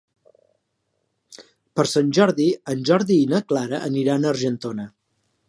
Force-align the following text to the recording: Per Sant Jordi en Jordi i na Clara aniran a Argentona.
Per 1.79 1.85
Sant 1.91 2.09
Jordi 2.19 2.49
en 2.75 2.83
Jordi 2.91 3.19
i 3.27 3.29
na 3.35 3.43
Clara 3.53 3.83
aniran 3.91 4.23
a 4.29 4.33
Argentona. 4.35 4.91